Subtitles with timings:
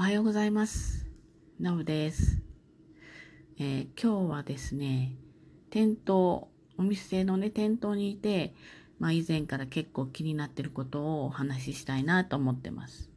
[0.00, 1.06] おはようございます。
[1.58, 2.40] ナムです、
[3.58, 5.14] えー今日はですね、
[5.68, 6.48] 店頭、
[6.78, 8.54] お店のね、店頭にいて、
[8.98, 13.10] まあ以前から結構気になってることをお話ししたいなと思ってます。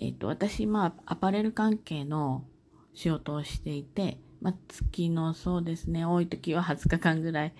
[0.00, 2.44] えっ、と、私、まあ、アパレル関係の
[2.94, 7.54] 仕事をしていて、まあ、月のそうですね、多い時は20日間ぐらい、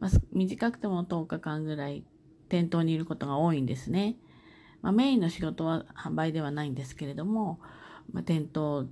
[0.00, 2.04] まあ、短くても10日間ぐらい
[2.48, 4.16] 店頭にいることが多いんですね。
[4.82, 7.60] まあ、メインの仕事は販売ではないんですけれども、
[8.12, 8.86] まあ、店頭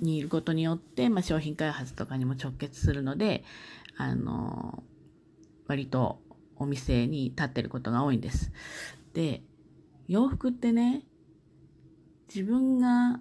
[0.00, 3.44] にいることによって、まあ、商品開発とかにも直結するので、
[3.96, 4.82] あの
[5.68, 6.20] 割と
[6.56, 8.52] お店に立ってることが多いんです。
[9.12, 9.42] で、
[10.08, 11.04] 洋服ってね、
[12.34, 13.20] 自分が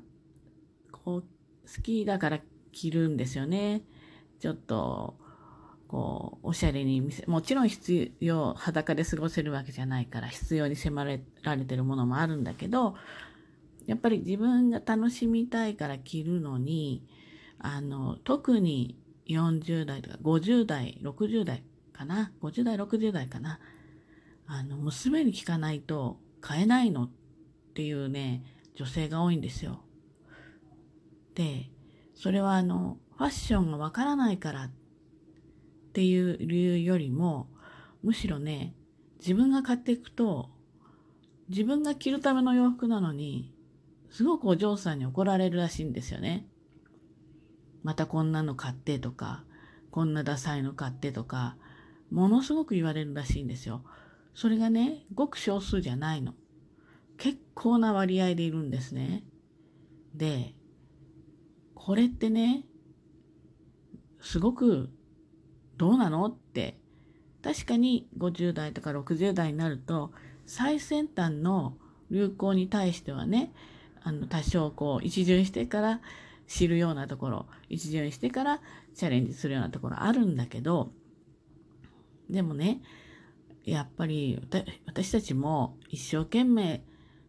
[0.92, 2.40] こう好きだから
[2.72, 3.84] 着るんですよね。
[4.40, 5.18] ちょっと、
[5.94, 12.96] こう、おしゃれに見せ、もちろん必要、裸で過ごせるわけじゃないから、必要に迫られてるものもあるんだけど、
[13.86, 17.06] やっぱり自分が楽しみたいから着るのに、
[17.60, 23.60] あの、特に40代とか50代、60代かな、50代、60代かな、
[24.48, 27.10] あの、娘に聞かないと買えないのっ
[27.76, 29.84] ていうね、女性が多いんですよ。
[31.36, 31.70] で、
[32.16, 34.83] それはあの、ファッションがわからないからって
[35.94, 37.48] っていう理由よりも、
[38.02, 38.74] むしろね、
[39.20, 40.50] 自分が買っていくと、
[41.50, 43.54] 自分が着るための洋服なのに、
[44.10, 46.48] すごくお嬢さんに怒られるらしいんですよね。
[47.84, 49.44] またこんなの買ってとか、
[49.92, 51.58] こんなダサいの買ってとか、
[52.10, 53.84] ものすごく言われるらしいんですよ。
[54.34, 56.34] それがね、ごく少数じゃないの。
[57.20, 59.24] 結構な割合でいるんですね。
[60.16, 60.56] で、
[61.76, 62.66] これってね、
[64.22, 64.90] すごく
[65.78, 66.26] どうなの？
[66.26, 66.78] って、
[67.42, 70.12] 確かに50代とか60代になると、
[70.46, 71.78] 最先端の
[72.12, 73.54] 流行に対してはね、
[74.04, 76.02] あの、多少こう、一巡してから
[76.48, 78.62] 知るようなところ、一巡してから
[78.94, 80.92] チャレンジするようなところあるんだけど、
[82.30, 82.82] でもね、
[83.66, 84.42] やっぱり
[84.86, 86.84] 私たちも一生懸命、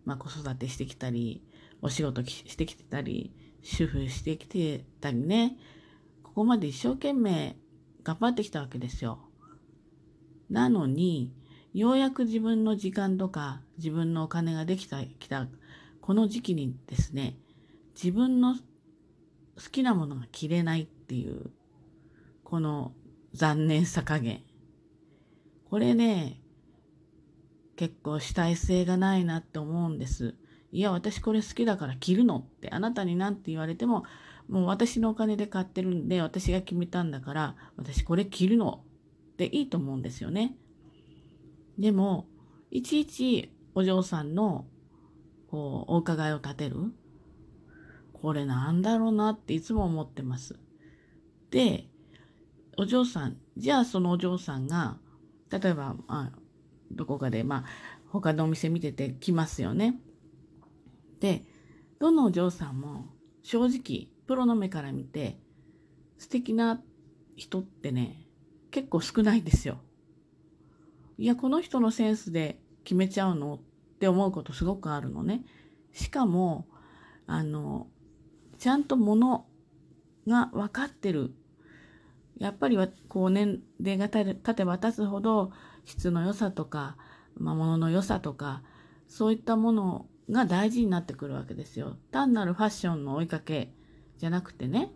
[0.04, 1.42] まあ、子育てしてきたり、
[1.80, 3.32] お仕事してきてたり、
[3.62, 5.56] 主婦してきてたりね、
[6.22, 7.56] ここまで一生懸命
[8.04, 9.18] 頑張ってきたわけですよ。
[10.50, 11.32] なのに、
[11.72, 15.48] ようやく自分の時間とか自分のお金ができた、きた、
[16.00, 17.36] この時期にですね、
[17.94, 18.60] 自分の好
[19.72, 21.50] きなものが着れないっていう、
[22.44, 22.92] この
[23.32, 24.42] 残念さ加減。
[25.70, 26.40] これね、
[27.76, 30.34] 結構主体性がないなって思うんです。
[30.70, 34.04] いや、私これ好きだから着るのって、あなたに何て言われても、
[34.48, 38.84] もう私のお金で買ってるんで、私が決めたんだから、私これ着るの
[39.32, 40.56] っていいと思うんですよね。
[41.78, 42.26] でも、
[42.70, 44.66] いちいちお嬢さんの、
[45.48, 46.76] こう、お伺いを立てる。
[48.12, 50.56] これなんだろうなっていつも思ってます。
[51.50, 51.88] で、
[52.76, 54.98] お嬢さん、じゃあそのお嬢さんが、
[55.50, 56.32] 例えば、まあ、
[56.90, 57.64] どこかで、まあ、
[58.08, 60.00] 他のお店見てて来ますよね。
[61.20, 61.44] で、
[61.98, 63.06] どのお嬢さんも
[63.42, 65.38] 正直、プロの目から見て、
[66.18, 66.80] 素敵な
[67.36, 68.26] 人ってね、
[68.70, 69.80] 結構少ないんですよ。
[71.18, 73.60] いや、この人のセンスで決めちゃうのっ
[73.98, 75.44] て思うことすごくあるのね。
[75.92, 76.66] しかも、
[77.26, 77.88] あの、
[78.58, 79.46] ちゃんともの
[80.26, 81.32] が分かってる。
[82.38, 85.52] やっぱり、こう年齢が経てば経つほど、
[85.84, 86.96] 質の良さとか、
[87.36, 88.62] まあ、物の良さとか、
[89.06, 91.96] そういったものが大事になってくるわけですよ。
[92.10, 93.72] 単なるファッションの追いかけ
[94.18, 94.90] じゃなくてね、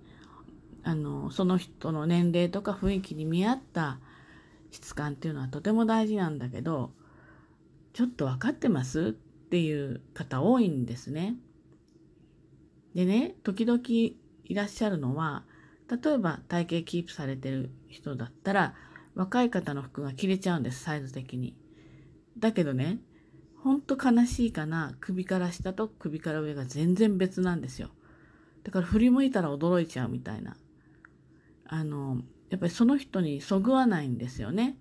[0.83, 3.99] あの、その人の年齢とか雰囲気に見合った
[4.71, 6.93] 質感っていうのはとても大事なんだけど、
[7.93, 11.37] ちょっと分かってますっていう方多いんですね。
[12.95, 14.17] でね、時々い
[14.55, 15.45] らっしゃるのは、
[15.91, 18.75] 例えば体型キープされてる人だったら、
[19.15, 21.55] 若い方の服が着れちゃうんです、サイズ的に。
[22.39, 23.01] だけどね、
[23.63, 27.91] ほんと悲しいかな、首から下と首から上が全然別なんですよ。
[28.69, 30.55] だから振り向いたら驚いちゃうみたいな。
[31.65, 32.21] あの、
[32.51, 34.77] やっぱりその人にそぐわないんですよね。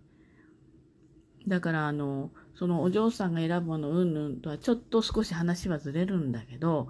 [1.48, 6.89] だからあの、そのお嬢さんが選ぶものうんぬんとはちょっと少し話はずれるんだけど、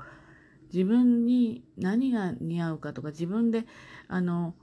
[0.73, 3.67] 自分に何が似合うかとか自分で
[4.07, 4.55] あの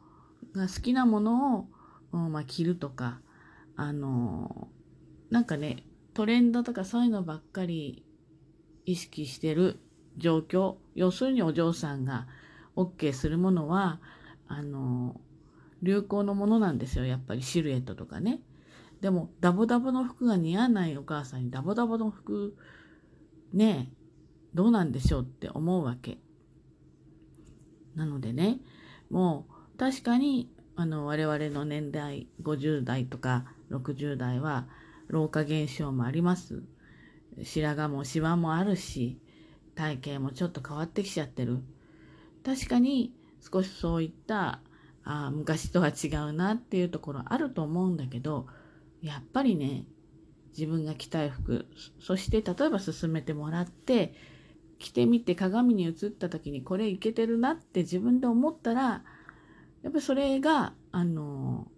[0.52, 1.69] が好きなもの
[2.10, 3.20] を、まあ、着るとか
[3.76, 4.69] あの
[5.30, 5.84] なんかね
[6.14, 8.04] トレンドとかそういうのばっかり
[8.87, 9.78] 意識してる
[10.16, 12.26] 状況要するにお嬢さんが
[12.76, 14.00] OK するものは
[14.49, 15.20] あの
[15.82, 18.40] 流行のものなんですよやっぱりシルエットとかね
[19.00, 22.56] でもダボダボの服が似合わないお母さんにダボダボの服
[23.52, 24.05] ねえ
[24.55, 26.19] どうなんでしょうって思うわけ。
[27.96, 28.61] なのでね、
[29.11, 34.66] もう確かにあの我々の年代50代とか60代は
[35.08, 36.62] 老化現象もあります。
[37.43, 39.19] 白髪もシワもあるし、
[39.75, 41.59] 体型もちょっと変わってきちゃってる。
[42.44, 44.61] 確かに少しそういった
[45.05, 48.47] あ昔とは違うなっていうところあると思うんだけど、
[49.03, 49.85] やっぱりね、
[50.56, 51.67] 自分が着たい服、
[52.00, 54.15] そして例えば勧めてもらって、
[54.79, 59.03] 着てみて鏡に映った時にこれいけてるなって自分で思ったら、
[59.82, 61.69] やっぱりそれが、あの、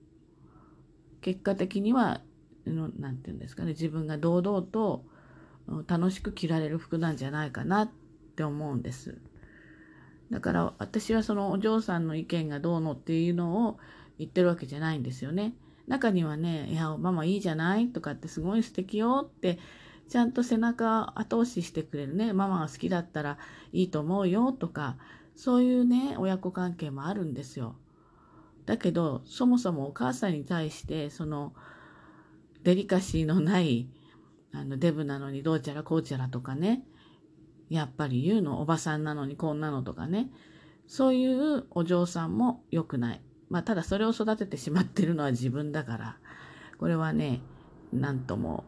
[1.21, 2.21] 結果的には、
[2.65, 5.05] 何て言うんですかね、自分が堂々と
[5.87, 7.91] 楽しく着られる服なんじゃないかなっ
[8.37, 9.19] て思うんです。
[10.31, 13.79] だから私はそのお嬢さんの意見がどうのっていうのを
[14.19, 15.55] 言ってるわけじゃないんですよね。
[15.87, 19.59] 中にはね、いや、ママいいじゃないとかってすごい素敵よって、
[20.09, 23.39] ちゃんと背中後押ししてくれるね、ママが好きだったら
[23.73, 24.97] いいと思うよとか、
[25.37, 27.77] そういうね、親子関係もあるんですよ。
[28.67, 31.53] だけど、そもそもお母さんに対して、その、
[32.65, 33.89] デリカシーのない、
[34.53, 36.85] あの、デブなのにどうちゃらこうちゃらとかね、
[37.69, 40.31] やっぱり言うの、おばさんなのにこんなのとかね、
[40.87, 43.21] そういうお嬢さんも良くない。
[43.49, 46.17] まあ、ただそれを育ててしまってるのは自分だから、
[46.79, 47.41] これはね、
[47.93, 48.65] なんとも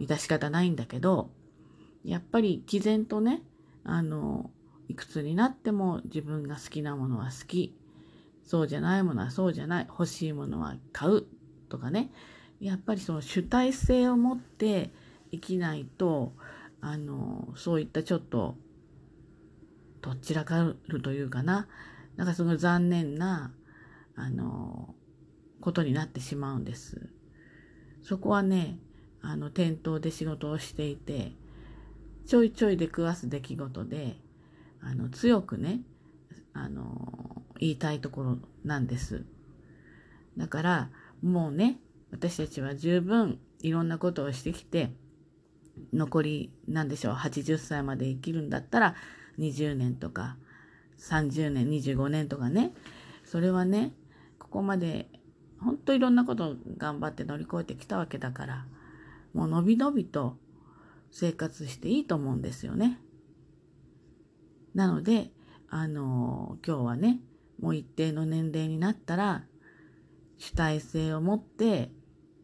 [0.00, 1.30] 致し方ないんだけど、
[2.04, 3.42] やっぱり毅然とね、
[3.84, 4.50] あの、
[4.88, 7.76] いくつになっても自分が好きなものは好き、
[8.42, 11.26] そうじゃないものはそうじゃない、欲しいものは買う
[11.68, 12.10] とかね、
[12.60, 14.90] やっぱりその主体性を持って
[15.32, 16.32] 生きないと、
[16.80, 18.56] あの、そういったちょっと、
[20.02, 21.68] どちらかるというかな、
[22.16, 23.52] なんかその残念な
[24.20, 24.94] あの、
[25.60, 27.08] ことになってしまうんです。
[28.02, 28.78] そこはね、
[29.22, 31.32] あの、店頭で仕事をしていて、
[32.26, 34.16] ちょいちょい出くわす出来事で、
[34.82, 35.80] あの、強くね、
[36.52, 39.24] あの、言いたいところなんです。
[40.36, 40.90] だから、
[41.22, 41.78] もうね、
[42.12, 44.92] 私たちは十分いろんなことをしてきて、
[45.92, 48.94] 残り、なんでしょう、80歳まで生きるんだったら、
[49.38, 50.36] 20年とか、
[50.98, 52.72] 30年、25年とかね、
[53.24, 53.92] それはね、
[54.38, 55.08] ここまで
[55.60, 58.66] 本当いろんなことを頑張って乗り越えてきたわけだから、
[59.34, 60.36] もうのびのびと
[61.10, 62.98] 生活していいと思うんですよね。
[64.74, 65.30] なので、
[65.68, 67.20] あの、今日はね、
[67.60, 69.44] もう一定の年齢になったら、
[70.38, 71.90] 主体性を持って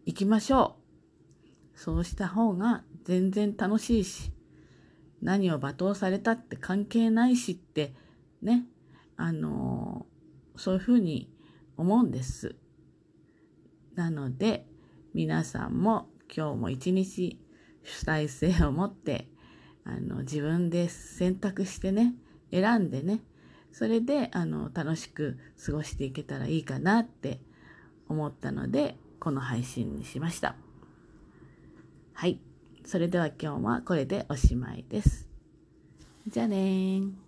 [0.07, 0.77] いきましょ
[1.75, 1.79] う。
[1.79, 4.33] そうした方が全然楽しいし、
[5.21, 7.93] 何を罵倒されたって関係ないしって、
[8.41, 8.67] ね、
[9.17, 10.07] あの、
[10.55, 11.29] そういうふうに
[11.77, 12.55] 思うんです。
[13.97, 14.69] なので、
[15.13, 17.41] 皆さんも今日も一日
[17.83, 19.27] 主体性を持って、
[19.85, 22.15] あの、自分で選択してね、
[22.53, 23.23] 選んでね、
[23.73, 25.37] それで、あの、楽しく
[25.67, 27.41] 過ごしていけたらいいかなって
[28.09, 30.57] 思ったので、この配信にしました。
[32.15, 32.41] はい。
[32.85, 35.29] それでは今日はこれでおしまいです。
[36.29, 37.26] じゃあねー。